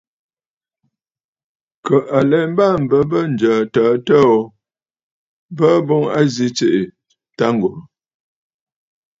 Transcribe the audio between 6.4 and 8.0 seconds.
tsiꞌì taaŋgɔ̀ŋə̀.